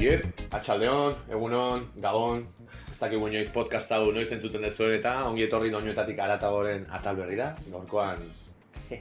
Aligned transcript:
Iep, 0.00 0.22
atxaldeon, 0.56 1.12
egunon, 1.28 1.82
gabon, 2.00 2.38
ez 2.88 2.94
dakik 2.96 3.20
inoiz 3.20 3.50
podcast 3.52 3.90
hau 3.92 4.06
noiz 4.16 4.30
entzuten 4.32 4.62
ez 4.64 4.70
zuen 4.72 4.94
eta 4.96 5.10
ongi 5.28 5.42
etorri 5.44 5.68
doinoetatik 5.74 6.22
aratagoren 6.24 6.86
atal 6.96 7.18
berrira, 7.18 7.50
gaurkoan, 7.68 8.22
he, 8.88 8.96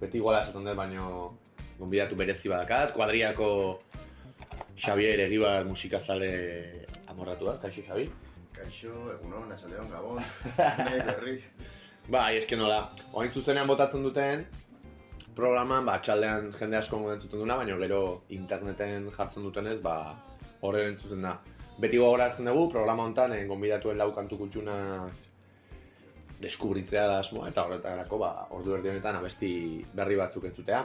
beti 0.00 0.16
iguala 0.16 0.38
esaten 0.40 0.64
dut, 0.64 0.78
baino 0.78 1.34
gonbidatu 1.76 2.16
berezi 2.16 2.48
badakat, 2.48 2.94
kuadriako 2.96 3.48
Xavier 4.78 5.20
Egibar 5.26 5.68
musikazale 5.68 6.30
amorratu 7.12 7.50
da, 7.50 7.58
kaixo 7.66 7.84
Xabi? 7.90 8.06
Kaixo, 8.56 8.94
egunon, 9.18 9.52
atxaldeon, 9.52 9.92
gabon, 9.92 10.24
berriz. 11.10 11.42
Bai, 12.08 12.38
eske 12.38 12.56
nola, 12.56 12.86
oain 13.12 13.28
zuzenean 13.36 13.68
botatzen 13.68 14.08
duten, 14.08 14.46
programan, 15.36 15.84
ba, 15.84 16.00
txaldean 16.00 16.48
jende 16.56 16.80
asko 16.80 17.04
entzuten 17.12 17.44
duna, 17.44 17.60
baina 17.60 17.76
gero 17.84 18.02
interneten 18.40 19.12
jartzen 19.12 19.44
dutenez, 19.44 19.76
ba, 19.84 19.98
horre 20.60 20.84
entzuten 20.88 21.22
da. 21.22 21.38
Beti 21.78 21.98
gogorazten 22.00 22.48
dugu, 22.50 22.68
programa 22.72 23.04
honetan, 23.06 23.32
eh, 23.36 23.44
gonbidatuen 23.46 23.98
lau 23.98 24.10
kantu 24.14 24.38
kutxuna 24.40 24.76
deskubritzea 26.42 27.06
da 27.10 27.18
asmoa, 27.22 27.48
eta 27.50 27.64
horretarako, 27.66 28.18
ba, 28.18 28.32
ordu 28.54 28.76
erdi 28.76 28.92
honetan 28.92 29.18
abesti 29.18 29.52
berri 29.94 30.18
batzuk 30.18 30.48
entzutea. 30.50 30.82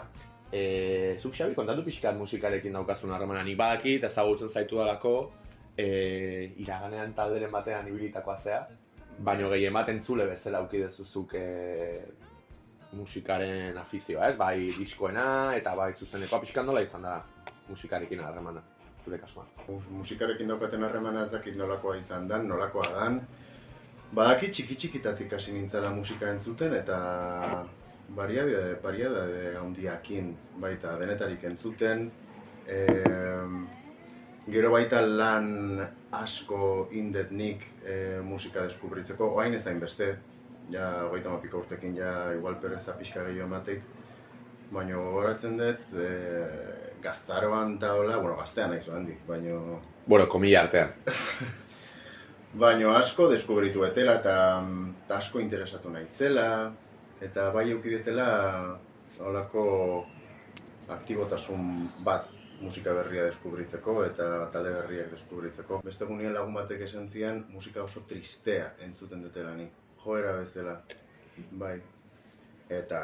E, 0.54 1.18
zuk 1.22 1.34
Xabi, 1.34 1.56
kontatu 1.58 1.84
pixkat 1.86 2.18
musikarekin 2.18 2.74
daukazun 2.78 3.14
harremana, 3.14 3.44
nik 3.46 3.58
badakit, 3.58 4.06
ezagutzen 4.10 4.50
zaitu 4.50 4.78
dalako, 4.78 5.16
e, 5.78 5.88
iraganean 6.62 7.14
talderen 7.18 7.54
batean 7.54 7.90
ibilitakoa 7.90 8.38
zea, 8.38 8.60
baino 9.26 9.50
gehien 9.54 9.74
bat 9.74 9.90
entzule 9.94 10.28
bezala 10.30 10.62
auki 10.62 10.82
dezuzuk 10.82 11.34
e, 11.38 11.46
musikaren 12.94 13.78
afizioa, 13.82 14.30
ez? 14.30 14.38
Bai 14.38 14.70
diskoena 14.78 15.26
eta 15.58 15.74
bai 15.78 15.92
zuzenekoa 15.94 16.42
pixkan 16.44 16.70
nola 16.70 16.82
izan 16.86 17.06
da 17.06 17.18
musikarekin 17.70 18.22
harremana, 18.22 18.62
zure 19.06 19.20
kasuan. 19.20 19.48
Mus- 19.68 19.90
Musikarekin 19.92 20.48
daukaten 20.48 20.84
harremana 20.84 21.26
ez 21.26 21.32
dakit 21.32 21.56
nolakoa 21.60 21.98
izan 21.98 22.28
dan, 22.28 22.48
nolakoa 22.48 22.90
dan. 22.96 23.22
Badaki 24.14 24.52
txiki 24.52 24.76
txikitatik 24.76 25.32
hasi 25.34 25.52
nintzela 25.52 25.90
musika 25.92 26.30
entzuten 26.30 26.74
eta 26.78 26.98
bariade, 28.16 28.76
bariade 28.84 29.56
handiakin 29.58 30.36
baita 30.62 30.98
denetarik 31.00 31.44
entzuten. 31.50 32.12
Em, 32.68 33.66
gero 34.48 34.72
baita 34.72 35.02
lan 35.02 35.82
asko 36.12 36.90
indet 36.92 37.32
nik 37.32 37.64
e, 37.86 38.20
musika 38.22 38.68
deskubritzeko, 38.68 39.34
oain 39.36 39.54
ez 39.56 39.64
beste, 39.80 40.18
ja 40.70 41.08
hogeita 41.08 41.30
mapiko 41.30 41.58
urtekin 41.64 41.96
ja 41.96 42.34
igual 42.36 42.56
pereza 42.62 42.94
pixka 42.94 43.24
gehiago 43.24 43.48
emateit, 43.48 43.82
baina 44.72 44.96
gogoratzen 44.96 45.58
dut, 45.58 45.94
e, 45.96 46.10
gaztaroan 47.04 47.78
eta 47.78 47.94
hola, 47.96 48.18
bueno, 48.18 48.38
gaztean 48.38 48.72
naiz 48.72 48.88
handik, 48.90 49.20
baina 49.28 49.60
Bueno, 50.08 50.28
komilla 50.30 50.62
artean. 50.62 50.94
Baino 52.54 52.92
asko 52.94 53.32
deskubritu 53.32 53.82
etela 53.88 54.20
eta, 54.20 54.62
mm, 54.62 54.90
eta 55.06 55.18
asko 55.18 55.40
interesatu 55.42 55.90
naizela 55.90 56.48
eta 57.22 57.48
bai 57.56 57.72
eukidetela 57.72 58.28
holako 59.20 59.64
aktibotasun 60.94 61.90
bat 62.06 62.28
musika 62.62 62.94
berria 62.94 63.26
deskubritzeko 63.30 63.96
eta 64.06 64.28
talde 64.54 64.76
berriak 64.76 65.10
deskubritzeko. 65.16 65.82
Beste 65.88 66.06
egunien 66.06 66.34
lagun 66.36 66.54
batek 66.60 66.86
esan 66.86 67.10
zian 67.10 67.44
musika 67.50 67.84
oso 67.84 68.06
tristea 68.08 68.70
entzuten 68.86 69.24
dutela 69.26 69.56
ni. 69.58 69.68
Joera 70.04 70.38
bezala. 70.38 70.78
Bai. 71.52 71.76
Eta 72.70 73.00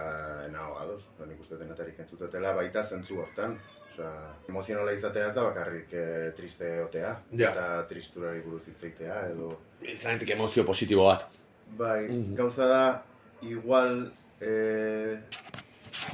nago 0.54 0.78
ados, 0.80 1.04
nik 1.28 1.42
uste 1.42 1.58
denetarik 1.60 2.00
entzutetela 2.00 2.54
baita 2.56 2.84
zentzu 2.84 3.20
hortan. 3.24 3.58
Osea, 4.00 4.34
emozionala 4.50 4.92
izatea 4.96 5.28
ez 5.30 5.36
da 5.36 5.44
bakarrik 5.44 5.92
e, 5.94 6.32
triste 6.38 6.70
otea 6.84 7.16
Ja. 7.32 7.52
eta 7.52 7.86
tristurari 7.90 8.42
buruz 8.46 8.64
hitz 8.68 8.84
egitea 8.84 9.18
edo 9.32 9.52
Izanetik 9.82 10.30
emozio 10.36 10.64
positibo 10.66 11.06
bat. 11.08 11.26
Bai, 11.78 12.08
Mhm. 12.10 12.36
gauza 12.36 12.66
da, 12.66 13.04
igual, 13.42 14.12
eh, 14.42 15.20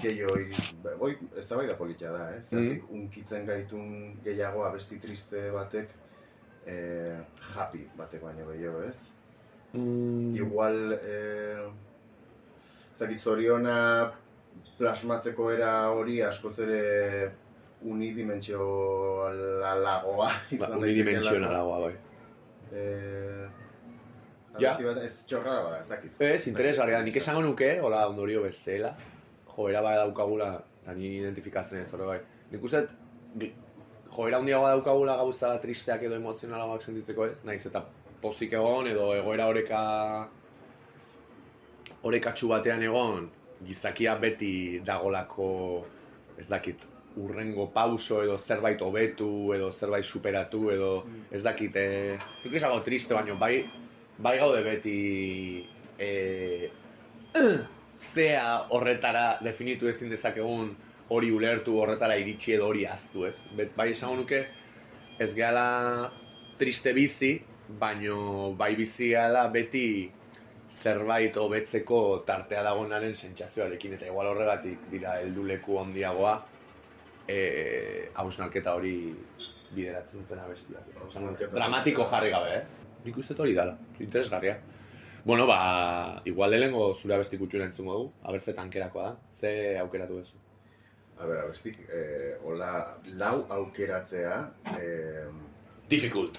gehiago, 0.01 0.35
ba, 0.83 0.95
boi, 0.99 1.15
ez 1.37 1.47
da 1.47 1.55
bai 1.55 1.67
da 1.67 1.75
politxa 1.75 2.11
da, 2.11 2.31
eh? 2.35 2.41
Zeratik, 2.41 2.83
unkitzen 2.91 3.45
gaitun 3.45 4.17
gehiago 4.23 4.65
abesti 4.65 4.99
triste 4.99 5.49
batek, 5.51 5.89
eh, 6.67 7.17
happy 7.55 7.87
batek 7.97 8.21
baino 8.21 8.45
gehiago, 8.51 8.83
ez? 8.83 8.97
Mm, 9.73 10.35
Igual, 10.35 10.93
eh, 10.93 11.65
zakit, 12.97 13.17
zoriona 13.19 14.11
plasmatzeko 14.77 15.51
era 15.51 15.89
hori 15.91 16.21
askoz 16.21 16.59
ere 16.59 17.31
unidimentsionalagoa 17.85 20.17
ba, 20.17 20.31
izan 20.51 20.59
daitekeelako. 20.59 20.81
unidimensionalagoa, 20.81 21.79
bai. 21.79 21.93
Eh, 22.73 23.45
Ja. 24.59 24.77
bat, 24.79 24.97
ez 25.03 25.25
txorra 25.27 25.51
da, 25.65 25.79
ez 25.81 25.87
dakit. 25.89 26.11
Ez, 26.21 26.47
interesgarria, 26.47 27.01
nik 27.03 27.15
esango 27.19 27.41
nuke, 27.43 27.73
hola, 27.83 28.05
ondorio 28.07 28.41
bezala, 28.45 28.93
joera 29.55 29.81
bai 29.83 29.95
daukagula, 29.99 30.47
eta 30.83 30.93
ni 30.95 31.09
identifikatzen 31.17 31.79
ez 31.81 31.91
hori 31.93 32.05
bai. 32.07 32.19
Nik 32.53 32.63
uste, 32.63 32.85
joera 34.15 34.37
handiagoa 34.39 34.69
daukagula 34.77 35.17
gauza 35.19 35.49
tristeak 35.59 36.03
edo 36.07 36.15
emozionalagoak 36.15 36.83
sentitzeko 36.87 37.25
ez, 37.27 37.37
naiz 37.43 37.65
eta 37.67 37.81
pozik 38.21 38.53
egon 38.55 38.87
edo 38.87 39.09
egoera 39.17 39.45
oreka 39.51 39.81
orekatsu 42.07 42.47
batean 42.47 42.83
egon, 42.87 43.27
gizakia 43.65 44.15
beti 44.21 44.79
dagolako, 44.85 45.83
ez 46.39 46.47
dakit, 46.47 46.79
urrengo 47.17 47.69
pauso 47.73 48.21
edo 48.23 48.37
zerbait 48.37 48.81
hobetu 48.81 49.53
edo 49.55 49.71
zerbait 49.71 50.05
superatu 50.05 50.69
edo 50.71 50.89
ez 51.31 51.43
dakit, 51.43 51.75
eh, 51.75 52.17
nik 52.43 52.53
esago 52.59 52.81
triste 52.83 53.13
baino 53.13 53.37
bai, 53.39 53.63
bai 54.17 54.37
gaude 54.39 54.63
beti 54.63 54.97
eh, 55.97 56.71
zea 58.13 58.67
horretara 58.69 59.39
definitu 59.43 59.87
ezin 59.87 60.09
dezakegun 60.09 60.75
hori 61.09 61.31
ulertu 61.31 61.77
horretara 61.79 62.17
iritsi 62.17 62.55
edo 62.55 62.67
hori 62.67 62.85
aztu 62.85 63.25
ez. 63.27 63.37
Bet, 63.55 63.75
bai 63.77 63.91
esango 63.93 64.21
nuke 64.23 64.45
ez 65.19 65.31
gehala 65.35 66.11
triste 66.59 66.93
bizi, 66.93 67.37
baino 67.79 68.53
bai 68.57 68.75
bizi 68.75 69.11
gehala 69.13 69.47
beti 69.53 70.11
zerbait 70.75 71.37
hobetzeko 71.39 71.99
tartea 72.27 72.63
dagonaren 72.65 73.15
sentsazioarekin 73.15 73.95
eta 73.95 74.09
igual 74.09 74.33
horregatik 74.33 74.89
dira 74.91 75.15
helduleku 75.21 75.79
handiagoa 75.79 76.35
eh 77.27 78.09
hausnarketa 78.13 78.73
hori 78.75 79.15
bideratzen 79.75 80.19
duten 80.21 80.39
abestiak. 80.39 81.51
Dramatiko 81.53 82.05
jarri 82.11 82.29
gabe, 82.31 82.55
eh? 82.55 82.63
Nik 83.05 83.17
uste 83.17 83.35
hori 83.37 83.53
dala, 83.53 83.77
interesgarria. 83.99 84.57
Bueno, 85.25 85.47
ba, 85.47 86.21
igual 86.25 86.51
lehengo 86.51 86.93
zure 86.95 87.15
abesti 87.15 87.37
kutxura 87.37 87.65
entzungo 87.65 87.93
dugu, 87.93 88.11
aber 88.23 88.39
ze 88.39 88.53
tankerakoa 88.53 89.03
da, 89.09 89.15
ze 89.39 89.77
aukeratu 89.79 90.19
duzu. 90.19 90.35
A 91.17 91.25
ber, 91.25 91.39
abestik, 91.45 91.79
eh, 91.89 92.35
hola, 92.43 92.97
lau 93.15 93.45
aukeratzea, 93.49 94.51
eh, 94.79 95.25
Difficult. 95.89 96.37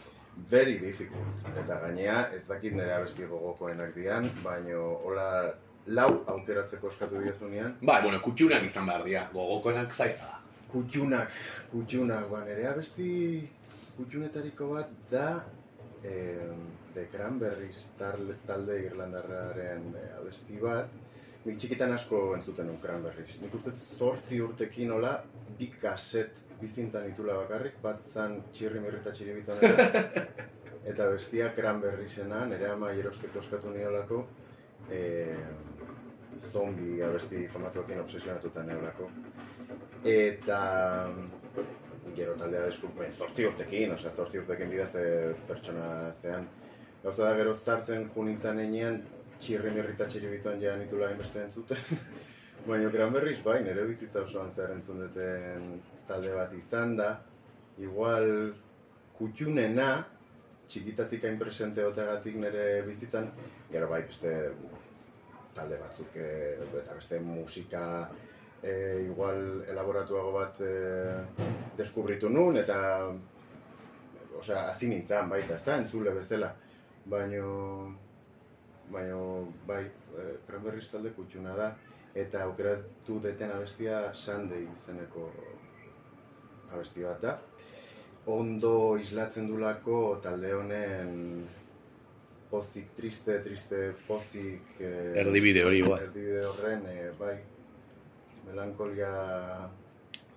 very 0.50 0.78
difficult. 0.78 1.46
Eta 1.56 1.80
gainea, 1.80 2.30
ez 2.34 2.44
dakit 2.46 2.72
nire 2.74 2.92
abesti 2.94 3.24
gogokoenak 3.24 3.94
dian, 3.94 4.30
baino, 4.44 5.00
hola, 5.04 5.54
lau 5.86 6.24
aukeratzeko 6.26 6.88
eskatu 6.88 7.22
diezunean, 7.22 7.76
Ba, 7.82 8.00
bueno, 8.02 8.20
kutxunak 8.22 8.62
izan 8.64 8.86
behar 8.86 9.02
dira, 9.04 9.28
gogokoenak 9.32 9.92
zaila. 9.94 10.35
Kutxunak, 10.72 11.30
kutxunak, 11.72 12.28
ba, 12.30 12.44
nire 12.44 12.66
abesti 12.70 13.08
kutxunetariko 13.96 14.72
bat 14.74 14.90
da, 15.10 15.28
eh, 16.04 16.52
The 16.94 17.08
Cranberries 17.12 17.84
tal- 17.98 18.34
talde 18.46 18.78
irlandarraren 18.86 19.92
eh, 19.96 20.08
abesti 20.20 20.60
bat, 20.62 20.88
Nik 21.46 21.60
txikitan 21.62 21.92
asko 21.94 22.18
entzuten 22.34 22.70
un 22.72 22.78
Cranberries. 22.82 23.36
Nik 23.38 23.52
uste 23.54 23.70
zortzi 23.96 24.40
urtekin 24.42 24.90
hola, 24.90 25.12
bi 25.58 25.68
kaset 25.78 26.40
bizintan 26.58 27.06
itula 27.06 27.36
bakarrik, 27.38 27.76
bat 27.84 28.00
zan 28.10 28.40
txirri 28.50 28.80
mirri 28.82 28.98
eta 28.98 29.12
txiribitonera, 29.14 30.00
eta 30.90 31.06
bestia 31.12 31.52
Cranberriesena, 31.54 32.40
nire 32.50 32.66
ama 32.72 32.90
jerosteko 32.96 33.38
eskatu 33.44 33.70
niolako, 33.76 34.24
e, 34.90 35.00
zombi 36.50 36.98
abesti 37.06 37.44
famatuekin 37.52 38.02
obsesionatuta 38.02 38.66
neolako. 38.66 39.10
Eta 40.04 40.60
gero 42.16 42.34
taldea 42.40 42.64
deskupen, 42.66 43.12
zortzi 43.12 43.44
urtekin, 43.48 43.92
osea, 43.96 44.12
zortzi 44.16 44.40
urtekin 44.40 44.70
bidaz 44.72 44.92
e, 44.96 45.34
pertsona 45.48 46.12
zean. 46.22 46.46
Gauza 47.02 47.26
da 47.26 47.34
gero 47.38 47.52
zartzen 47.54 48.08
junintzan 48.14 48.60
enean, 48.62 49.02
txirri 49.40 49.72
mirri 49.74 49.92
eta 49.94 50.08
txiribiton 50.08 50.60
ja 50.62 50.76
nitula 50.80 51.10
hainbeste 51.10 51.42
entzuten. 51.44 52.00
Baina 52.66 52.90
Cranberries 52.90 53.42
bai, 53.44 53.60
nire 53.62 53.84
bizitza 53.86 54.24
osoan 54.24 54.52
zehar 54.54 54.72
entzun 54.74 55.02
duten 55.04 55.80
talde 56.08 56.32
bat 56.34 56.54
izan 56.56 56.96
da. 56.98 57.10
Igual 57.78 58.54
kutxunena, 59.18 59.90
txikitatik 60.66 61.28
hain 61.28 61.36
presente 61.38 61.84
otegatik 61.86 62.40
nire 62.40 62.64
bizitzan, 62.88 63.28
gero 63.70 63.90
bai 63.92 64.00
beste 64.08 64.32
talde 65.56 65.78
batzuk 65.80 66.16
eh, 66.20 66.56
eta 66.82 66.96
beste 66.96 67.20
musika 67.24 67.84
eh, 68.62 69.06
igual 69.06 69.64
elaboratuago 69.68 70.32
bat 70.32 70.60
eh, 70.60 71.16
deskubritu 71.76 72.28
nun 72.28 72.56
eta 72.56 72.78
osea, 74.38 74.66
hasi 74.70 74.88
nintzen 74.90 75.28
baita, 75.30 75.56
ez 75.56 75.64
da, 75.64 75.76
entzule 75.80 76.12
bezala. 76.14 76.52
Baino, 77.06 77.50
baino, 78.90 79.20
bai, 79.66 79.84
e, 79.86 80.24
Cranberries 80.46 80.88
talde 80.90 81.12
kutxuna 81.16 81.54
da, 81.56 81.70
eta 82.16 82.42
aukeratu 82.46 83.20
deten 83.22 83.52
abestia 83.54 84.00
Sunday 84.14 84.66
izeneko 84.72 85.28
abesti 86.72 87.06
bat 87.06 87.22
da. 87.22 87.36
Ondo 88.32 88.96
islatzen 88.98 89.46
dulako 89.46 90.18
talde 90.22 90.50
honen 90.54 91.12
pozik, 92.50 92.88
triste, 92.96 93.38
triste, 93.44 93.92
pozik... 94.06 94.74
Eh, 94.80 95.12
erdibide 95.22 95.62
hori, 95.66 95.82
bai. 95.86 96.00
Erdibide 96.08 96.42
horren, 96.48 96.82
eh, 96.90 97.12
bai, 97.18 97.36
melankolia 98.46 99.10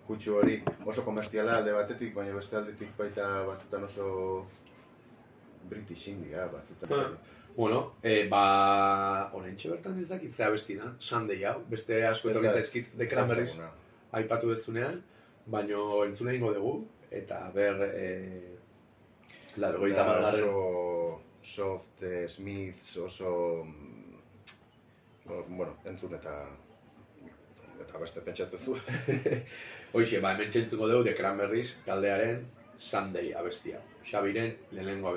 kutsu 0.07 0.35
hori 0.39 0.59
oso 0.85 1.03
komerziala 1.05 1.59
alde 1.59 1.73
batetik, 1.73 2.13
baina 2.15 2.35
beste 2.35 2.57
aldetik 2.57 2.95
baita 2.97 3.27
batzutan 3.47 3.85
oso 3.85 4.07
British 5.69 6.07
India 6.13 6.47
batzutan. 6.51 6.89
Ba, 6.89 7.03
bueno, 7.55 7.81
e, 8.03 8.27
ba, 8.31 8.43
orentxe 9.37 9.69
bertan 9.73 9.99
ez 9.99 10.07
dakit 10.09 10.33
zea 10.33 10.49
besti 10.53 10.77
da, 10.79 10.93
Sunday 10.99 11.43
hau, 11.45 11.59
beste 11.69 12.01
asko 12.07 12.31
etorri 12.31 12.53
zaizkit 12.53 12.95
de 12.97 13.07
Cranberries 13.09 13.57
aipatu 14.17 14.49
bezunean, 14.53 15.01
baino 15.45 16.05
entzune 16.05 16.33
ingo 16.37 16.53
dugu, 16.55 16.73
eta 17.13 17.43
ber, 17.53 17.83
e, 17.93 18.07
Claro, 19.59 19.79
goita 19.79 20.03
oso 20.29 21.21
soft, 21.43 22.03
eh, 22.03 22.27
Smiths, 22.29 22.97
oso... 22.97 23.65
Mm, 23.65 25.57
bueno, 25.57 25.75
entzun 25.85 26.13
eta... 26.15 26.47
Eta 27.79 28.01
beste 28.01 28.21
pentsatu 28.25 28.57
zu. 28.57 28.77
Hoxe, 29.93 30.19
ba, 30.21 30.35
hemen 30.35 30.51
txentzuko 30.51 30.89
dugu 30.91 31.07
The 31.09 31.15
Cranberries 31.17 31.77
taldearen 31.87 32.45
Sunday 32.77 33.33
abestia. 33.37 33.81
Xabiren 34.09 34.55
lehenengo 34.71 35.15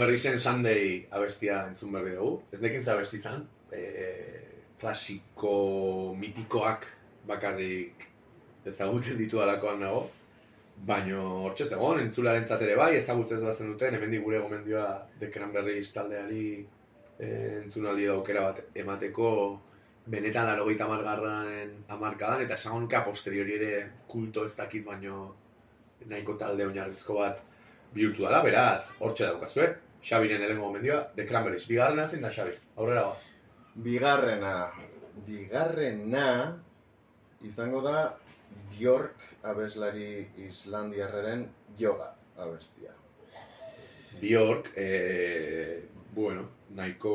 abesti 0.00 0.16
kutxura. 0.16 0.34
Cranberriesen 0.34 0.38
Sunday 0.38 1.06
abestia 1.10 1.66
entzun 1.68 1.92
berri 1.92 2.14
dugu. 2.16 2.42
Ez 2.52 2.60
nekin 2.60 2.82
za 2.82 2.92
abesti 2.94 3.20
zan, 3.20 3.46
e, 3.72 3.82
klasiko 4.80 6.14
mitikoak 6.18 6.86
bakarrik 7.26 8.06
ezagutzen 8.64 9.18
ditu 9.18 9.40
alakoan 9.40 9.80
nago. 9.80 10.10
Baina 10.86 11.20
hortxe 11.20 11.66
zegoen, 11.66 12.00
entzularen 12.00 12.44
ere 12.44 12.76
bai, 12.76 12.96
ezagutzen 12.96 13.40
duazen 13.40 13.70
duten, 13.72 13.94
hemen 13.94 14.22
gure 14.22 14.40
gomendioa 14.40 15.06
The 15.20 15.30
Cranberries 15.30 15.92
taldeari 15.92 16.66
e, 17.18 17.62
entzunaldi 17.62 18.06
daukera 18.06 18.42
bat 18.42 18.60
emateko 18.74 19.60
benetan 20.06 20.46
laro 20.46 20.66
gaita 20.66 20.88
margarren 20.88 21.84
amarkadan, 21.88 22.42
eta 22.42 22.54
esan 22.54 22.88
posteriori 23.04 23.54
ere 23.54 23.90
kulto 24.08 24.44
ez 24.44 24.56
dakit 24.56 24.84
baino 24.84 25.34
nahiko 26.06 26.34
talde 26.36 26.66
oinarrizko 26.66 27.14
bat 27.14 27.40
bihurtu 27.94 28.26
dela, 28.26 28.42
beraz, 28.42 28.92
hortxe 29.00 29.28
daukazue, 29.28 29.68
Xabiren 30.04 30.42
elengo 30.44 30.66
gomendioa, 30.66 31.00
The 31.16 31.24
Cranberries. 31.24 31.64
Bigarrena 31.68 32.04
zein 32.06 32.22
da, 32.22 32.30
Xabi? 32.32 32.52
Aurrera 32.76 33.06
ba. 33.06 33.14
Bigarrena, 33.86 34.52
bigarrena 35.26 36.26
izango 37.42 37.80
da 37.84 37.96
Bjork 38.74 39.24
abeslari 39.48 40.26
Islandiarraren 40.44 41.46
yoga 41.78 42.10
abestia. 42.36 42.92
Bjork, 44.20 44.70
e, 44.76 45.82
bueno, 46.14 46.48
nahiko 46.76 47.14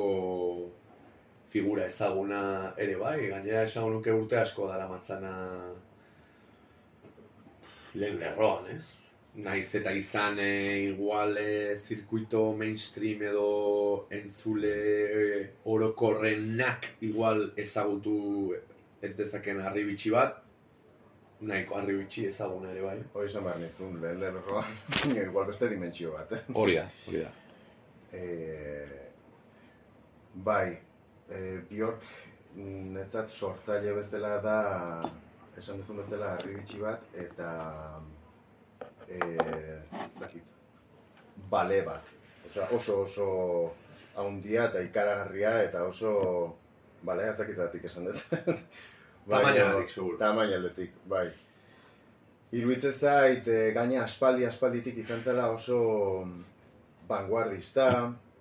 figura 1.50 1.86
ezaguna 1.86 2.74
ere 2.78 2.96
bai, 2.98 3.28
gainera 3.28 3.64
esan 3.68 3.86
nuke 3.94 4.14
urte 4.14 4.38
asko 4.42 4.68
dara 4.70 4.88
matzana 4.90 5.34
lehen 7.94 8.20
lerroan, 8.20 8.68
ez? 8.76 8.86
Naiz 9.36 9.70
eta 9.76 9.92
izan 9.94 10.40
e, 10.40 10.82
igual 10.90 11.38
e, 11.38 11.76
zirkuito 11.78 12.54
mainstream 12.58 13.22
edo 13.22 14.08
entzule 14.10 14.74
e, 15.22 15.50
orokorrenak 15.66 16.88
igual 17.02 17.52
ezagutu 17.56 18.56
ez 19.02 19.14
dezaken 19.16 19.62
arribitsi 19.62 20.12
bat 20.12 20.42
nahiko 21.42 21.78
arribitsi 21.78 22.26
ezaguna 22.28 22.72
ere 22.72 22.82
bai 22.82 22.98
hori 23.14 23.30
esan 23.30 23.46
behar 23.46 23.62
nizun 23.62 24.02
lehen 24.02 24.20
lerroa 24.20 24.66
igual 25.28 25.48
beste 25.48 25.70
dimentsio 25.70 26.12
bat 26.18 26.34
eh? 26.34 26.42
hori 26.54 26.76
da, 26.76 26.88
hori 27.08 27.24
da 27.24 27.32
e, 28.12 28.86
bai 30.34 30.68
e, 31.30 31.60
Bjork 31.70 32.04
netzat 32.58 33.30
sortzaile 33.30 33.94
bezala 33.94 34.38
da 34.44 34.60
esan 35.58 35.78
duzun 35.78 36.02
bezala 36.02 36.34
arribitsi 36.34 36.82
bat 36.82 37.06
eta 37.14 37.52
eh, 39.10 39.82
dakit, 40.20 40.44
bale 41.50 41.82
bat. 41.86 42.14
Osea, 42.46 42.70
oso 42.76 43.02
oso 43.02 43.28
haundia 44.16 44.66
eta 44.70 44.82
ikaragarria 44.86 45.60
eta 45.64 45.84
oso 45.88 46.14
balea 47.06 47.34
zakizatik 47.34 47.86
esan 47.90 48.10
dut. 48.10 48.24
Tamaina 49.30 49.68
aldetik, 49.68 49.94
segur. 49.94 50.18
Tamaina 50.20 50.58
aldetik, 50.58 50.96
bai. 51.10 51.28
Iruitzez 52.58 52.96
zait, 52.98 53.46
e, 53.48 53.70
gaina 53.76 54.02
aspaldi 54.04 54.48
aspalditik 54.48 54.98
izan 55.04 55.22
zela 55.22 55.52
oso 55.54 55.78
vanguardista, 57.10 57.90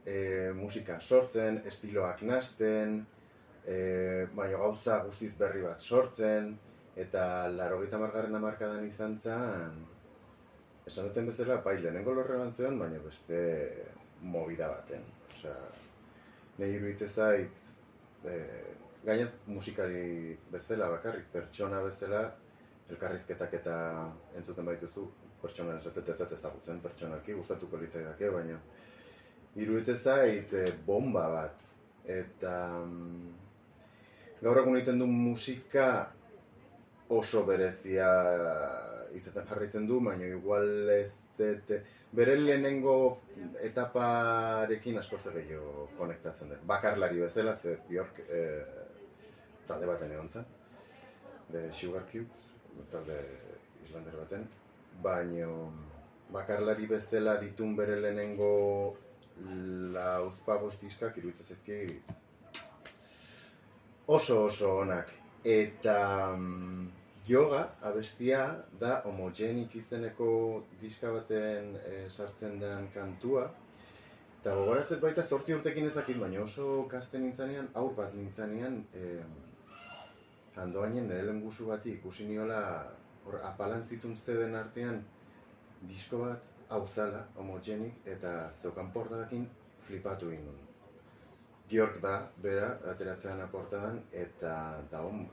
e, 0.07 0.17
musika 0.57 0.97
sortzen, 1.01 1.61
estiloak 1.69 2.23
nasten, 2.25 3.03
e, 3.67 3.77
baina 4.33 4.63
gauza 4.63 5.03
guztiz 5.05 5.35
berri 5.37 5.61
bat 5.67 5.85
sortzen, 5.85 6.55
eta 6.97 7.23
laro 7.53 7.83
gita 7.83 8.01
margarren 8.01 8.41
amarkadan 8.41 8.87
izan 8.89 9.19
zen, 9.21 9.77
esan 10.89 11.09
duten 11.11 11.29
bezala, 11.29 11.61
bai, 11.65 11.77
lehenengo 11.83 12.15
lorrean 12.17 12.51
zeon, 12.53 12.79
baina 12.81 12.99
beste 13.05 13.39
movida 14.35 14.69
baten. 14.73 15.05
Osea, 15.31 15.55
nahi 16.59 16.77
iruditzen 16.79 17.09
zait, 17.09 17.63
e, 18.25 18.37
gainez 19.05 19.31
musikari 19.47 20.37
bezala 20.53 20.89
bakarrik, 20.95 21.29
pertsona 21.33 21.83
bezala, 21.85 22.25
elkarrizketak 22.89 23.59
eta 23.61 23.79
entzuten 24.41 24.69
baituzu, 24.69 25.05
pertsona 25.43 25.77
esatet 25.79 26.09
ez 26.15 26.21
ezagutzen 26.27 26.81
pertsonalki, 26.83 27.37
gustatuko 27.37 27.79
litzai 27.79 28.33
baina 28.35 28.59
iruditzen 29.57 29.97
zait 29.97 30.53
e, 30.55 30.71
bomba 30.87 31.29
bat. 31.35 31.65
Eta 32.09 32.55
mm, 32.81 33.33
gaur 34.41 34.63
egun 34.63 34.79
egiten 34.79 35.03
du 35.03 35.07
musika 35.07 35.89
oso 37.13 37.45
berezia 37.45 38.09
izaten 39.15 39.47
jarraitzen 39.49 39.87
du, 39.89 40.01
baina 40.05 40.27
igual 40.27 40.91
ez 40.95 41.17
dete, 41.39 41.83
bere 42.13 42.37
lehenengo 42.41 42.95
etaparekin 43.63 44.99
asko 44.99 45.19
zer 45.19 45.37
gehiago 45.41 45.89
konektatzen 45.99 46.55
dut. 46.55 46.63
Bakarlari 46.67 47.21
bezala, 47.21 47.55
ze 47.55 47.77
Bjork 47.89 48.23
e, 48.29 48.45
talde 49.69 49.91
baten 49.91 50.13
egon 50.13 50.29
zen, 50.29 50.47
de 51.53 51.67
Sugar 51.73 52.07
Cubes, 52.11 52.47
talde 52.93 53.19
islander 53.85 54.17
baten, 54.23 54.49
baina 55.03 55.49
bakarlari 56.33 56.87
bezala 56.87 57.39
ditun 57.41 57.77
bere 57.77 58.01
lehenengo 58.01 58.53
lauzpagos 59.95 60.75
diskak 60.81 61.17
iruditzen 61.19 61.47
zezki 61.47 62.01
oso 64.07 64.45
oso 64.45 64.79
onak. 64.81 65.13
Eta 65.45 66.35
mm, 66.37 66.89
yoga 67.29 67.69
abestia 67.83 68.65
da 68.81 69.03
homogenik 69.05 69.75
izeneko 69.77 70.29
diska 70.81 71.11
baten 71.13 71.75
e, 71.77 72.09
sartzen 72.09 72.59
den 72.61 72.89
kantua. 72.95 73.51
Eta 74.41 74.55
gogoratzen 74.57 75.01
baita 75.03 75.23
zortzi 75.23 75.53
urtekin 75.53 75.91
ezakit, 75.91 76.17
baina 76.23 76.41
oso 76.41 76.87
kasten 76.89 77.27
nintzanean, 77.27 77.69
aur 77.75 77.93
bat 77.99 78.15
nintzanean, 78.17 78.81
e, 78.95 79.21
handoainen 80.57 81.11
nire 81.11 81.27
lengusu 81.29 81.69
bati 81.69 81.93
ikusi 81.99 82.25
niola 82.31 82.63
hor 83.27 83.41
apalan 83.45 83.85
zitun 83.85 84.17
zeden 84.17 84.57
artean 84.57 85.03
disko 85.91 86.23
bat 86.25 86.73
hau 86.73 86.87
zala, 86.87 87.27
homogenik, 87.37 88.01
eta 88.07 88.51
zeukan 88.63 88.91
portadakin 88.93 89.47
flipatu 89.87 90.33
ginen. 90.33 90.65
Bjork 91.69 92.01
da, 92.01 92.19
bera, 92.41 92.69
ateratzean 92.91 93.41
aportadan, 93.45 94.01
eta 94.13 94.53
da 94.91 95.03
hon, 95.05 95.27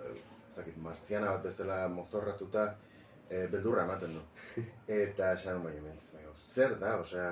zakit, 0.55 0.77
martziana 0.81 1.31
bat 1.35 1.43
bezala 1.43 1.87
mozorratuta 1.91 2.69
e, 3.29 3.47
beldurra 3.51 3.83
ematen 3.83 4.15
du. 4.17 4.23
Eta 5.01 5.33
esan 5.33 5.63
bai 5.63 5.75
zer 6.55 6.77
da, 6.79 6.95
osea, 7.01 7.31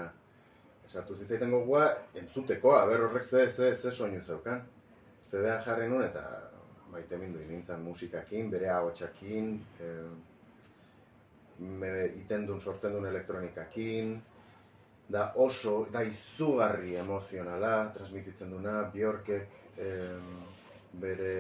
esartu 0.88 1.16
zitzaiten 1.16 1.52
gogoa, 1.52 1.88
entzuteko, 2.20 2.76
aber 2.78 3.06
horrek 3.08 3.24
ze, 3.24 3.48
ze, 3.50 3.74
ze 3.76 3.92
soinu 3.92 4.22
zeukan. 4.22 4.62
Zedea 5.30 5.62
jarri 5.66 5.88
nun 5.90 6.04
eta 6.06 6.24
maite 6.92 7.18
mindu 7.18 7.40
nintzen 7.48 7.82
musikakin, 7.82 8.52
bere 8.52 8.70
ahotsakin, 8.70 9.56
e, 9.82 9.88
me 11.60 11.94
iten 12.20 12.46
duen 12.46 12.60
sortzen 12.60 12.94
duen 12.94 13.08
elektronikakin, 13.10 14.14
da 15.10 15.32
oso, 15.36 15.88
da 15.92 16.04
izugarri 16.06 16.96
emozionala, 17.02 17.74
transmititzen 17.96 18.52
duna, 18.54 18.76
Bjorkek, 18.94 19.58
e, 19.78 19.90
bere 21.02 21.34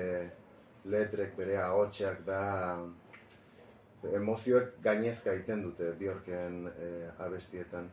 letrek 0.85 1.37
bere 1.37 1.57
ahotsak 1.63 2.25
da 2.27 2.41
emozioek 4.03 4.79
gainezka 4.83 5.33
egiten 5.33 5.63
dute 5.63 5.91
Bjorken 5.99 6.67
e, 6.67 6.89
abestietan 7.23 7.87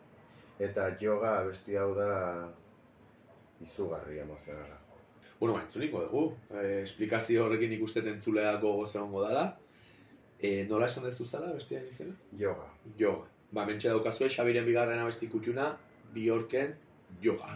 eta 0.60 0.90
yoga 1.00 1.36
abesti 1.40 1.76
hau 1.78 1.94
da 1.94 2.10
izugarri 3.60 4.18
emozionala. 4.18 4.78
Bueno, 5.40 5.54
ba, 5.54 5.62
entzuniko 5.62 6.02
dugu. 6.04 6.24
E, 6.52 6.82
esplikazio 6.82 7.46
horrekin 7.46 7.72
ikusten 7.78 8.08
entzulea 8.14 8.54
gogo 8.60 8.86
zegoengo 8.86 9.24
dela. 9.24 9.46
E, 10.40 10.66
nola 10.68 10.88
esan 10.90 11.06
dezu 11.08 11.26
zala 11.26 11.52
bestia 11.56 11.80
izena? 11.88 12.16
Yoga. 12.36 12.68
Yoga. 12.98 13.28
Ba, 13.50 13.64
mentxe 13.66 13.88
daukazue, 13.88 14.28
Xabiren 14.28 14.68
bigarren 14.68 15.00
abesti 15.00 15.28
kutxuna, 15.32 15.72
Bjorken 16.14 16.76
yoga. 17.22 17.54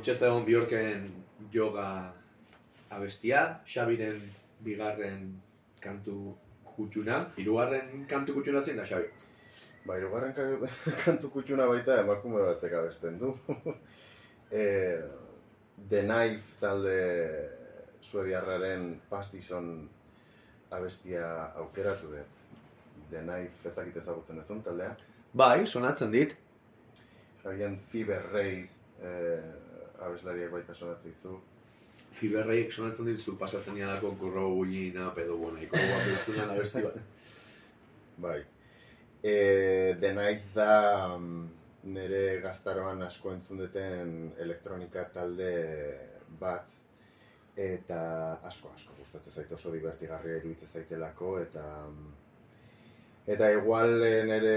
Hortxe 0.00 0.14
ez 0.14 0.20
da 0.22 0.28
egon 0.30 0.46
Bjorken 0.46 1.02
yoga 1.52 1.86
abestia, 2.88 3.40
Xabiren 3.68 4.22
bigarren 4.64 5.26
kantu 5.84 6.14
kutxuna. 6.64 7.18
Hirugarren 7.36 8.06
kantu 8.08 8.38
kutxuna 8.38 8.62
zein 8.64 8.80
da, 8.80 8.86
Xabi? 8.88 9.10
Ba, 9.84 9.98
irugarren 10.00 10.32
ka- 10.32 10.70
kantu 11.04 11.28
kutxuna 11.34 11.66
baita 11.68 11.98
emakume 12.00 12.40
batek 12.46 12.78
abesten 12.80 13.20
du. 13.20 13.34
e, 14.62 14.64
The 15.92 16.00
Knife 16.08 16.56
talde 16.64 16.96
suediarraren 18.00 18.94
pastison 19.12 19.72
abestia 20.72 21.28
aukeratu 21.60 22.14
dut. 22.16 22.44
The 23.12 23.20
Knife 23.20 23.68
ez 23.68 23.76
dakit 23.76 24.00
ezagutzen 24.00 24.40
duzun 24.40 24.64
taldea. 24.64 24.94
Bai, 25.36 25.66
sonatzen 25.66 26.16
dit. 26.16 26.32
Agian 27.44 27.76
Fever 27.92 28.30
Ray 28.32 28.62
e, 28.96 29.10
abeslariak 30.06 30.52
baita 30.52 30.74
sonatzen 30.74 31.14
dizu. 31.14 31.38
Fiberreiek 32.18 32.72
sonatzen 32.72 33.06
dit 33.06 33.20
zu 33.20 33.36
pasatzen 33.38 33.76
nialako 33.78 34.10
gorro 34.18 34.48
guina 34.56 35.10
pedo 35.14 35.36
bonaiko 35.38 35.76
da 36.36 36.48
abesti 36.50 36.82
bat. 36.82 36.98
Bai. 38.20 38.40
E, 39.22 39.34
The 40.00 40.12
Night 40.16 40.52
da 40.54 41.16
mm, 41.16 41.48
nire 41.94 42.40
gaztaroan 42.42 43.02
asko 43.02 43.32
entzun 43.32 43.60
duten 43.62 44.32
elektronika 44.38 45.06
talde 45.14 45.52
bat 46.40 46.68
eta 47.60 48.00
asko 48.48 48.72
asko 48.74 48.94
gustatzen 48.98 49.32
zait 49.32 49.52
oso 49.52 49.72
divertigarria 49.72 50.40
iruditzen 50.40 50.68
zaitelako 50.72 51.38
eta 51.40 51.64
mm, 51.88 52.10
eta 53.34 53.50
igual 53.52 54.02
eh, 54.02 54.22
nire 54.24 54.56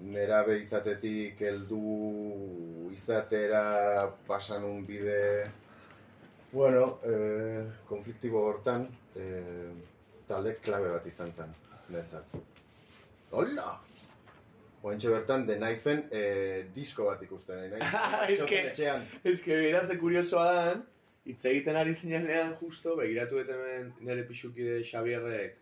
nerabe 0.00 0.58
izatetik 0.60 1.40
heldu 1.40 2.90
izatera 2.92 4.10
pasan 4.26 4.64
un 4.64 4.84
bide 4.86 5.50
bueno, 6.52 6.98
eh, 7.02 7.64
konfliktibo 7.88 8.44
hortan 8.46 8.86
eh, 9.16 9.72
talde 10.28 10.54
klabe 10.62 10.88
bat 10.92 11.06
izan 11.06 11.32
zen, 11.34 11.50
niretzat. 11.88 12.36
Hola! 13.34 13.72
Oentxe 14.84 15.08
bertan, 15.10 15.46
The 15.48 15.56
Knifeen 15.58 16.04
eh, 16.12 16.66
disko 16.74 17.08
bat 17.08 17.22
ikusten 17.26 17.58
nahi 17.58 17.70
nahi. 17.72 17.80
Es 18.34 18.38
que- 18.38 18.46
Txoten 18.46 18.70
etxean. 18.70 19.06
Ez 19.24 19.40
que 19.42 19.56
begiratze 19.56 19.98
kuriosoa 19.98 20.46
dan, 20.60 20.84
hitz 21.26 21.42
egiten 21.50 21.76
ari 21.80 21.94
zinean 21.96 22.54
justo, 22.60 22.94
begiratu 23.00 23.40
dut 23.40 23.50
hemen 23.50 23.90
nire 24.04 24.22
pixukide 24.28 24.78
Xabierrek 24.86 25.56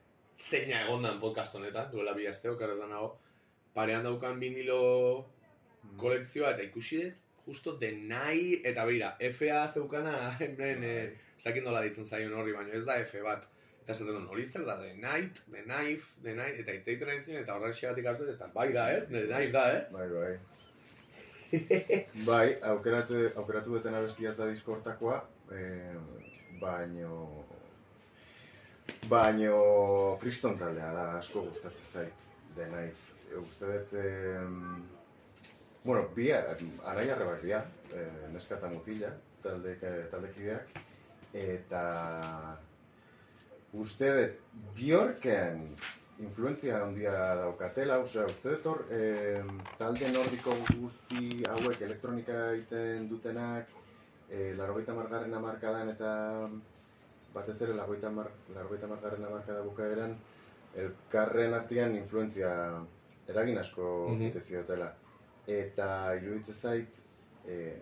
zeina 0.50 0.82
egondan 0.84 1.20
podcast 1.22 1.54
honetan, 1.54 1.88
duela 1.92 2.12
bi 2.18 2.26
aste 2.26 2.50
okarretan 2.50 2.90
nago, 2.90 3.14
parean 3.74 4.04
daukan 4.04 4.40
vinilo 4.40 5.24
kolekzioa 5.98 6.54
eta 6.54 6.62
ikusi 6.62 7.02
dut, 7.02 7.22
justo 7.46 7.78
Night, 7.80 8.64
eta 8.64 8.84
begira, 8.84 9.16
FA 9.32 9.70
zeukana 9.72 10.36
hemen, 10.40 10.84
eh, 10.84 11.12
ez 11.36 11.44
dakit 11.44 11.64
nola 11.64 11.82
ditzen 11.82 12.06
zaion 12.06 12.34
horri, 12.34 12.52
baina 12.52 12.72
ez 12.72 12.84
da 12.86 13.00
F 13.02 13.16
bat. 13.22 13.48
Eta 13.82 13.92
esaten 13.92 14.14
duen 14.14 14.28
hori 14.30 14.46
zer 14.46 14.64
da, 14.64 14.76
The 14.78 14.94
Night, 14.94 15.42
The 15.50 15.62
Knife, 15.64 16.14
The 16.22 16.34
Night, 16.38 16.60
eta 16.62 16.72
hitz 16.72 16.86
egiten 16.86 17.10
ari 17.10 17.20
zinean, 17.20 17.42
eta 17.42 17.56
horrek 17.56 17.74
xegatik 17.74 18.06
hartu, 18.06 18.28
eta 18.30 18.46
bai 18.54 18.68
da 18.72 18.88
ez, 18.94 19.08
The 19.08 19.26
Knife 19.26 19.52
da 19.56 19.64
ez. 19.74 19.84
Bai, 19.96 20.08
bai. 20.14 20.32
bai, 22.30 22.46
aukeratu, 22.72 23.24
aukeratu 23.42 23.74
duten 23.76 23.98
abestia 23.98 24.32
da 24.38 24.46
disko 24.52 24.76
hortakoa, 24.76 25.18
eh, 25.50 25.96
baino... 26.62 27.16
Baino 29.10 29.56
kriston 30.20 30.54
taldea 30.58 30.92
da, 30.94 31.06
asko 31.18 31.42
gustatzen 31.48 31.90
zait, 31.92 32.28
The 32.54 32.68
Knife. 32.70 33.11
Uste 33.40 33.66
dut, 33.66 33.92
em, 33.94 34.82
bueno, 35.84 36.08
bi, 36.14 36.30
anai 36.32 37.08
arrebak 37.10 37.42
dira, 37.42 37.64
eh, 37.94 38.28
neska 38.32 38.58
eta 38.58 38.68
mutila, 38.68 39.08
talde, 39.42 39.76
taldekideak, 40.10 40.78
eta 41.32 41.82
uste 43.72 44.10
dut, 44.18 44.38
Bjorken 44.76 45.64
influentzia 46.22 46.82
handia 46.84 47.12
daukatela, 47.40 47.98
osea, 48.04 48.26
uste 48.30 48.56
dut 48.56 48.66
hor, 48.66 48.84
em, 48.94 49.58
talde 49.78 50.12
nordiko 50.12 50.54
guzti 50.68 51.42
hauek 51.54 51.80
elektronika 51.88 52.50
egiten 52.52 53.08
dutenak, 53.10 53.72
e, 54.30 54.52
larogeita 54.58 54.94
margarren 54.96 55.34
amarkadan 55.34 55.90
eta 55.92 56.12
batez 57.34 57.58
ere 57.64 57.74
larogeita 57.74 58.10
mar, 58.10 58.30
larogeita 58.54 58.88
margarren 58.90 59.24
amarkada 59.28 59.64
bukaeran, 59.66 60.16
elkarren 60.76 61.54
artean 61.54 61.96
influentzia 61.96 62.52
eragin 63.28 63.58
asko 63.58 64.08
Mhm. 64.10 64.22
egite 64.22 64.40
ziotela. 64.40 64.92
Eta 65.46 66.14
iruditzen 66.14 66.54
zait, 66.54 66.88
e, 67.46 67.72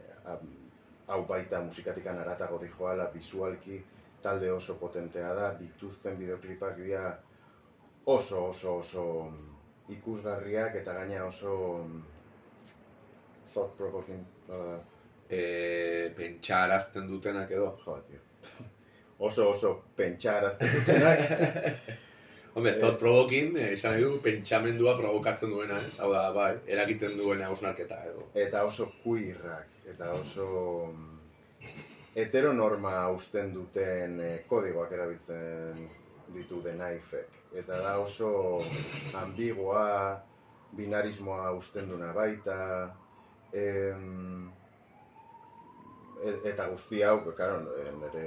hau 1.09 1.25
baita 1.27 1.61
musikatikan 1.61 2.19
aratago 2.19 2.59
dijoala, 2.59 3.11
visualki 3.15 3.83
talde 4.23 4.53
oso 4.53 4.75
potentea 4.75 5.35
da, 5.35 5.55
dituzten 5.59 6.17
bideoklipak 6.19 6.77
dira 6.77 7.19
oso 8.07 8.45
oso 8.49 8.77
oso 8.79 9.05
mm, 9.31 9.93
ikusgarriak 9.93 10.75
eta 10.75 10.93
gaina 10.95 11.25
oso 11.25 11.85
mm, 11.85 12.03
thought 13.53 13.77
provoking? 13.77 14.25
E, 15.31 16.11
pentsarazten 16.17 17.07
dutenak 17.09 17.51
edo. 17.51 17.77
jo, 17.85 17.99
tío. 18.09 18.19
oso 19.27 19.51
oso 19.51 19.83
pentsarazten 19.97 20.69
dutenak 20.75 21.19
Hombre, 22.53 22.73
thought 22.81 22.99
provoking, 22.99 23.57
eh, 23.57 23.73
esan 23.77 23.95
nahi 23.95 24.03
du, 24.03 24.17
pentsamendua 24.25 24.97
provokatzen 24.99 25.53
duena, 25.53 25.79
ez? 25.87 25.95
Hau 26.03 26.11
da, 26.13 26.25
bai, 26.35 26.51
eragiten 26.67 27.17
duena 27.19 27.47
hausnarketa 27.47 28.01
edo. 28.11 28.27
eta 28.35 28.65
oso 28.67 28.89
queerrak 29.05 29.69
eta 29.93 30.11
oso 30.13 30.47
mm, 30.91 31.19
heteronorma 32.17 32.95
usten 33.15 33.53
duten 33.55 34.19
eh, 34.21 34.33
kodigoak 34.49 34.93
erabiltzen 34.93 35.87
ditu 36.35 36.63
The 36.63 36.75
Knifek. 36.75 37.39
Eta 37.55 37.79
da 37.83 37.99
oso 37.99 38.65
ambigua, 39.15 40.19
binarismoa 40.77 41.51
usten 41.53 41.89
duna 41.91 42.13
baita, 42.15 42.59
em, 43.53 44.51
e- 46.25 46.41
eta 46.51 46.69
guzti 46.71 47.03
hau, 47.03 47.19
karo, 47.35 47.63
nire 47.99 48.27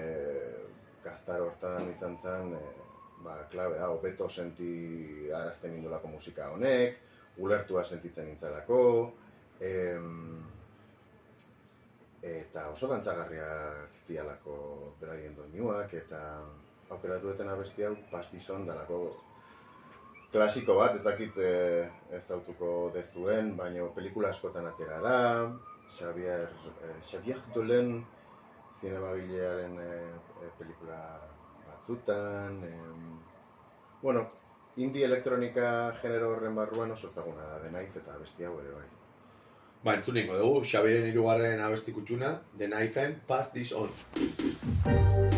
gaztar 1.03 1.41
hortan 1.43 1.91
izan 1.91 2.17
zen, 2.23 2.53
e, 2.55 2.82
ba, 3.23 3.37
klabe 3.51 3.79
da, 3.79 3.89
hobeto 3.89 4.29
senti 4.29 5.29
arazten 5.33 5.77
indulako 5.77 6.11
musika 6.13 6.49
honek, 6.53 6.99
ulertua 7.43 7.83
sentitzen 7.83 8.27
nintzelako, 8.29 8.79
em, 9.59 10.41
eta 12.23 12.69
oso 12.71 12.87
dantzagarriak 12.91 13.99
dialako 14.07 14.55
beraien 15.01 15.35
doinuak, 15.35 15.93
eta 15.93 16.21
aukeratu 16.93 17.31
duten 17.31 17.49
abesti 17.49 17.87
hau 17.87 17.95
pastizon 18.11 18.67
dalako 18.67 19.03
klasiko 20.33 20.77
bat, 20.79 20.95
ez 20.97 21.03
dakit 21.05 21.37
eh, 21.37 21.89
ez 22.11 22.25
autuko 22.33 22.89
dezuen, 22.93 23.53
baina 23.57 23.85
pelikula 23.95 24.31
askotan 24.33 24.65
atera 24.69 24.99
da, 25.03 25.17
Xavier, 25.93 26.49
eh, 26.81 26.99
Xavier 27.05 27.39
Dolen 27.53 28.03
zinemagilearen 28.79 29.77
eh, 29.79 30.13
eh, 30.43 30.51
pelikula 30.57 30.99
batzutan, 31.83 32.63
em, 32.63 33.19
bueno, 34.01 34.29
indie 34.77 35.05
elektronika 35.05 35.93
genero 36.01 36.31
horren 36.31 36.55
barruan 36.55 36.91
oso 36.91 37.07
ezaguna 37.07 37.43
da 37.43 37.69
Knife 37.69 37.99
eta 37.99 38.15
abesti 38.15 38.43
ere 38.43 38.71
bai. 38.71 38.87
Ba, 39.83 39.95
entzun 39.95 40.15
dugu, 40.15 40.63
Xabiren 40.63 41.07
irugarren 41.07 41.59
abesti 41.59 41.91
kutxuna, 41.91 42.41
The 42.57 42.67
Knifeen 42.67 43.21
Pass 43.27 43.51
This 43.51 43.73
On. 43.73 45.32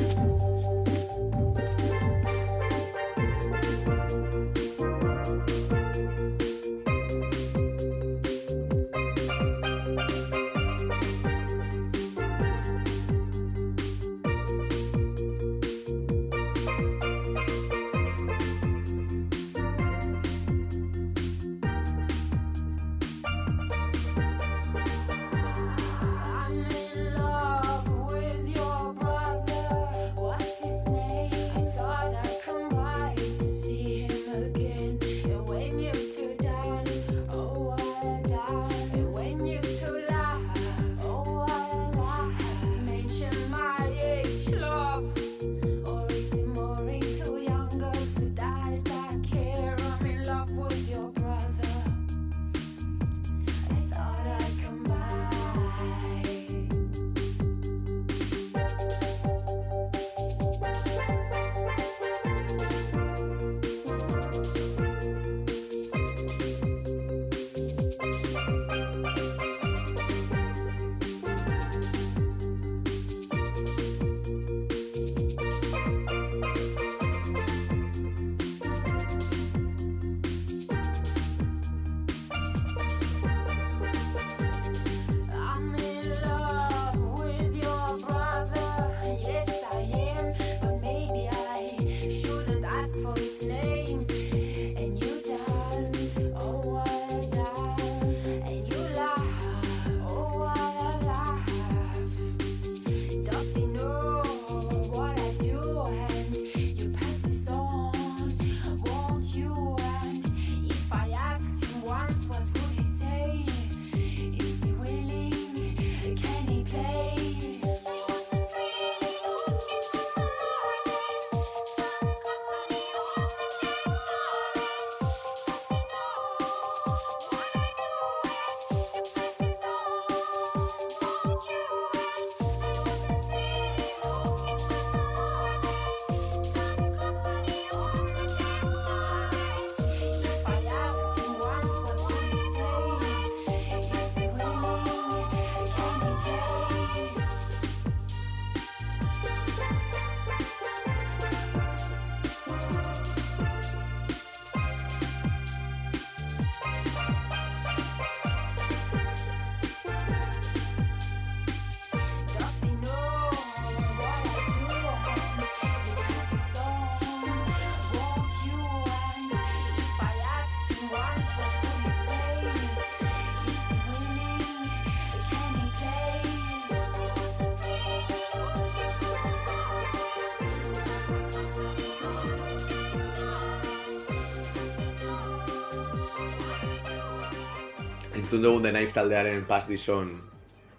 Entzun 188.15 188.39
dugun 188.41 188.63
The 188.63 188.71
Knife 188.71 188.93
taldearen 188.95 189.43
Pass 189.43 189.67
This 189.67 189.89
On 189.89 190.07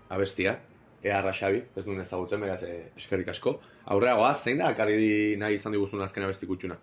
abestia. 0.08 0.54
Ea 1.04 1.32
Xabi, 1.32 1.58
ez 1.76 1.82
duen 1.84 2.00
ezagutzen, 2.00 2.40
beraz, 2.40 2.62
eh, 2.62 2.92
eskerrik 2.96 3.28
asko. 3.28 3.58
Aurreagoa, 3.92 4.30
zein 4.34 4.56
da, 4.58 4.70
akarri 4.72 5.36
nahi 5.36 5.58
izan 5.58 5.76
diguzun 5.76 6.00
azken 6.00 6.24
abesti 6.24 6.46
kutxuna? 6.48 6.78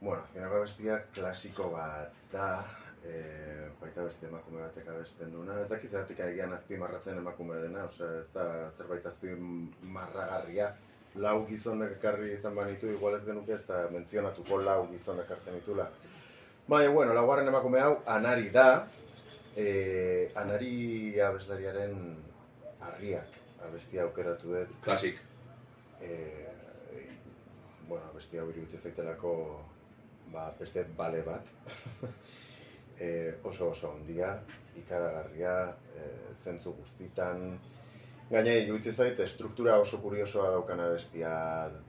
Bueno, 0.00 0.20
azkeneko 0.22 0.56
abestia 0.56 0.96
klasiko 1.14 1.68
bat 1.70 2.16
da, 2.32 2.48
e, 3.06 3.20
baita 3.80 4.02
beste 4.02 4.26
emakume 4.26 4.64
batek 4.64 4.90
abesten 4.96 5.30
duena. 5.30 5.60
Ez 5.62 5.68
dakit 5.70 5.94
zeratik 5.94 6.20
agian 6.20 6.52
azpimarratzen 6.52 7.22
emakumearena, 7.22 7.84
osea 7.84 8.18
ez 8.18 8.26
da 8.34 8.48
zerbait 8.76 9.06
azpimarragarria. 9.06 10.72
Lau 11.14 11.46
gizonek 11.46 12.00
ekarri 12.00 12.32
izan 12.34 12.58
banitu, 12.58 12.90
igual 12.90 13.14
ez 13.20 13.24
genuke 13.24 13.54
ez 13.54 13.62
da 13.70 13.86
mentzionatuko 13.94 14.58
lau 14.58 14.88
gizonek 14.90 15.30
hartzen 15.30 15.54
ditula. 15.60 15.88
Baina, 16.66 16.90
bueno, 16.90 17.14
laugarren 17.14 17.48
emakume 17.48 17.80
hau, 17.80 17.96
Anari 18.06 18.50
da, 18.50 18.88
e, 19.56 20.30
Anari 20.36 21.20
abeslariaren 21.20 21.94
harriak 22.80 23.38
abestia 23.64 24.02
aukeratu 24.04 24.54
dut. 24.54 24.74
Klasik. 24.84 25.20
e, 26.00 26.10
bueno, 27.88 28.10
bestia 28.14 28.42
hau 28.42 28.48
iruditzen 28.50 28.82
zaitelako 28.82 29.34
ba, 30.32 30.50
beste 30.58 30.84
bale 30.96 31.22
bat. 31.26 31.48
e, 32.98 33.34
oso 33.44 33.70
oso 33.70 33.92
ondia, 33.92 34.34
ikaragarria, 34.76 35.54
e, 35.94 36.10
zentzu 36.34 36.74
guztitan. 36.80 37.46
Gaina 38.30 38.54
iruditzen 38.56 38.94
zait, 38.96 39.20
estruktura 39.20 39.76
oso 39.80 40.00
kuriosoa 40.00 40.50
daukan 40.56 40.80
abestia 40.80 41.34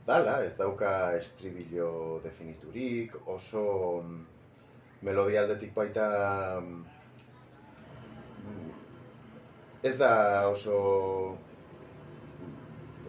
dala, 0.08 0.41
ez 0.45 0.56
dauka 0.58 1.15
estribillo 1.17 2.19
definiturik, 2.23 3.15
oso 3.32 3.63
mm, 4.04 4.25
melodia 5.08 5.45
aldetik 5.45 5.71
baita 5.75 6.10
mm, 6.60 6.95
ez 9.86 9.95
da 10.02 10.12
oso 10.50 10.76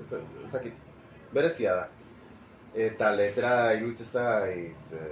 ez, 0.00 0.10
ez 0.44 0.50
dakit, 0.52 0.74
berezia 1.32 1.74
da. 1.80 1.86
Eta 2.86 3.08
letra 3.16 3.52
iruditzen 3.74 4.10
zait, 4.12 4.90
e, 4.92 5.04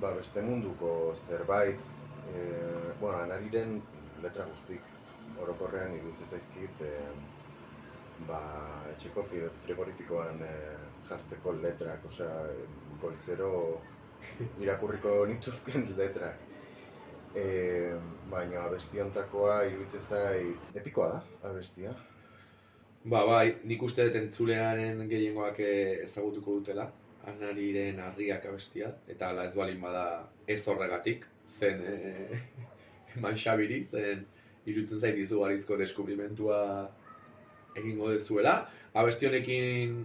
ba, 0.00 0.14
beste 0.16 0.42
munduko 0.42 1.12
zerbait, 1.26 1.80
e, 2.32 2.44
bueno, 3.00 3.18
anariren 3.26 3.76
letra 4.22 4.46
guztik 4.48 4.80
orokorrean 5.44 5.92
iruditzen 5.98 6.30
zaizkit, 6.32 6.80
e, 6.80 6.94
ba, 8.28 8.40
etxeko 8.94 9.26
fi- 9.28 9.50
frigorifikoan 9.66 10.40
e, 10.48 10.54
jartzeko 11.10 11.52
letrak, 11.60 12.08
osea, 12.08 12.32
goizero 13.02 13.52
irakurriko 14.64 15.26
nituzken 15.28 15.90
letrak. 15.98 16.40
E, 17.34 17.44
baina 18.30 18.64
abesti 18.64 19.00
hontakoa 19.02 19.62
iruditzen 19.66 20.02
zait 20.08 20.76
epikoa 20.78 21.08
da, 21.14 21.22
abestia. 21.50 21.94
Ba, 23.04 23.24
bai, 23.28 23.56
nik 23.68 23.82
uste 23.84 24.06
dut 24.06 24.14
entzulearen 24.20 25.02
gehiengoak 25.10 25.58
eh, 25.60 25.98
ezagutuko 26.06 26.60
dutela, 26.60 26.86
anariren 27.28 27.98
harriak 28.00 28.46
abestia, 28.48 28.88
eta 29.10 29.28
ala 29.32 29.44
ez 29.48 29.54
balin 29.58 29.82
bada 29.82 30.04
ez 30.48 30.62
horregatik, 30.68 31.26
zen, 31.58 31.82
eh, 31.84 32.38
eman 33.16 33.36
xabiri, 33.36 33.82
zen 33.90 34.24
irutzen 34.70 35.00
zait 35.00 35.18
izugarrizko 35.20 35.76
deskubrimentua 35.76 36.60
egingo 37.76 38.10
dezuela. 38.14 38.56
Abesti 38.94 39.28
honekin 39.28 39.98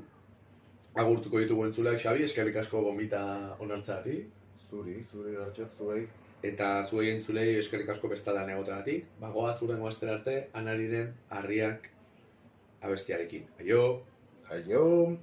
agurtuko 1.00 1.40
ditugu 1.40 1.68
entzulak, 1.70 2.00
Xabi, 2.02 2.26
eskerrik 2.26 2.58
asko 2.64 2.82
gomita 2.84 3.22
onartzatik. 3.64 4.28
Zuri, 4.70 5.00
zuri 5.12 5.38
gartxot 5.38 5.78
zuei. 5.78 6.04
Eta 6.44 6.86
zuei 6.88 7.10
entzulei 7.12 7.58
eskerrik 7.60 7.90
asko 7.92 8.08
bestalan 8.12 8.50
egoteagatik. 8.54 9.10
Bagoa 9.20 9.54
zuren 9.58 9.82
goazter 9.84 10.14
arte, 10.14 10.36
anariren 10.54 11.12
harriak 11.30 11.90
abestiarekin. 12.82 13.50
Aio! 13.60 13.84
Aio! 14.50 15.18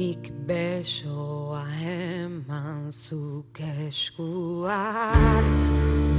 Nik 0.00 0.30
besoa 0.46 1.64
eman 1.82 2.86
zuk 2.90 3.60
esku 3.88 4.30
hartu 4.70 6.09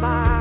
Bye. 0.00 0.35